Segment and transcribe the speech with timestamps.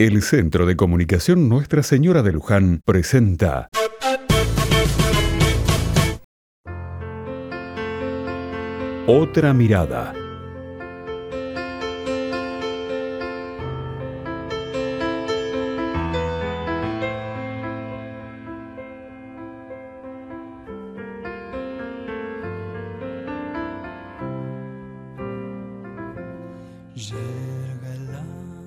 [0.00, 3.68] El Centro de Comunicación Nuestra Señora de Luján presenta
[9.08, 10.14] Otra mirada.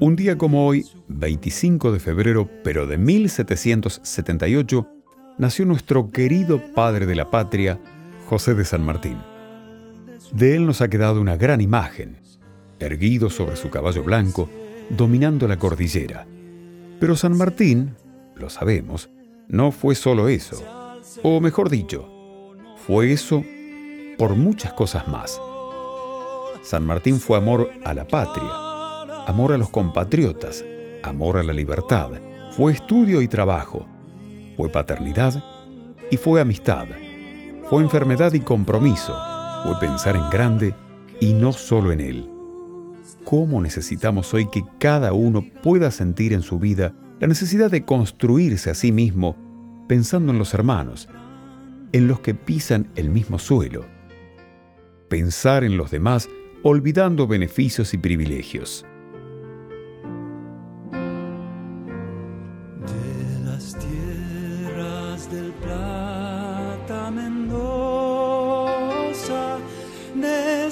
[0.00, 4.88] Un día como hoy, 25 de febrero, pero de 1778,
[5.38, 7.78] nació nuestro querido padre de la patria,
[8.28, 9.18] José de San Martín.
[10.32, 12.16] De él nos ha quedado una gran imagen,
[12.80, 14.50] erguido sobre su caballo blanco,
[14.90, 16.26] dominando la cordillera.
[16.98, 17.94] Pero San Martín,
[18.34, 19.10] lo sabemos,
[19.46, 20.60] no fue solo eso,
[21.22, 22.10] o mejor dicho,
[22.84, 23.44] fue eso
[24.18, 25.40] por muchas cosas más.
[26.64, 28.63] San Martín fue amor a la patria,
[29.26, 30.64] amor a los compatriotas,
[31.02, 32.10] amor a la libertad,
[32.50, 33.86] fue estudio y trabajo,
[34.56, 35.42] fue paternidad
[36.10, 36.86] y fue amistad,
[37.68, 39.16] fue enfermedad y compromiso,
[39.64, 40.74] fue pensar en grande
[41.20, 42.30] y no solo en él.
[43.24, 48.70] ¿Cómo necesitamos hoy que cada uno pueda sentir en su vida la necesidad de construirse
[48.70, 49.36] a sí mismo
[49.88, 51.08] pensando en los hermanos,
[51.92, 53.86] en los que pisan el mismo suelo?
[55.08, 56.28] Pensar en los demás
[56.62, 58.84] olvidando beneficios y privilegios.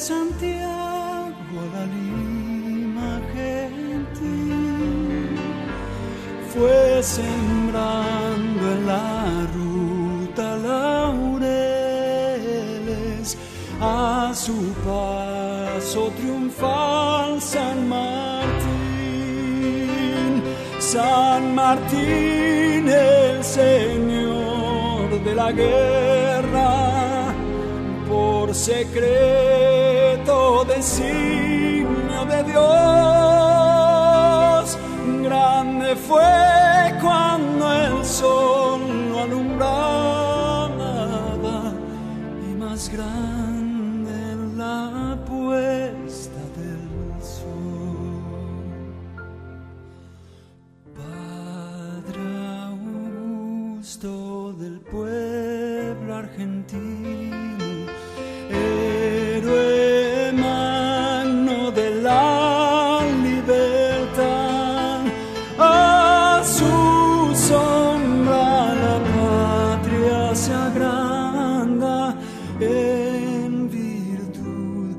[0.00, 5.36] Santiago la Lima gentil,
[6.54, 11.46] fue sembrando en la ruta laureles.
[13.78, 18.62] A su paso triunfal San Martín,
[20.78, 27.34] San Martín el Señor de la guerra
[28.08, 29.59] por secreto
[30.80, 32.66] designio de Dios.
[35.22, 38.80] Grande fue cuando el sol
[39.10, 40.64] lo alumbraba
[42.48, 44.16] y más grande
[44.56, 46.82] la puesta del
[47.22, 48.64] sol.
[50.96, 52.22] Padre
[52.68, 54.12] Augusto
[54.54, 57.69] del pueblo argentino,
[67.34, 72.16] sombra la patria se agranda
[72.60, 74.96] en virtud,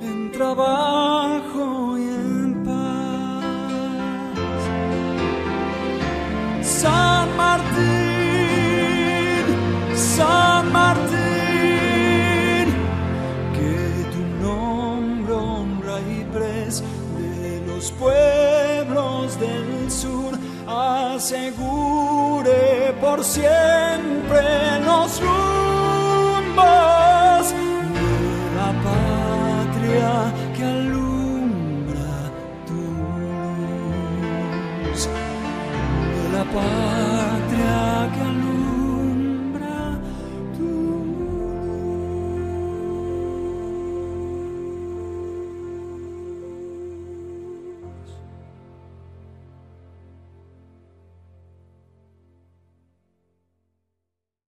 [0.00, 3.44] en trabajo y en paz.
[6.62, 7.95] San Martín
[21.26, 24.44] asegure por siempre
[24.84, 26.64] los rumbos
[27.50, 30.12] de la patria
[30.56, 32.14] que alumbra
[32.68, 32.82] tu
[34.84, 35.00] luz,
[36.14, 37.80] de la patria